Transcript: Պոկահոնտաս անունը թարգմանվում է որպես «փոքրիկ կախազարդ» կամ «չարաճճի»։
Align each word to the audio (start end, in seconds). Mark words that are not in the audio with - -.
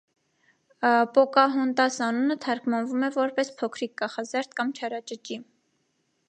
Պոկահոնտաս 1.17 1.97
անունը 2.05 2.37
թարգմանվում 2.45 3.05
է 3.09 3.11
որպես 3.19 3.53
«փոքրիկ 3.61 3.95
կախազարդ» 4.03 4.57
կամ 4.63 4.73
«չարաճճի»։ 4.81 5.39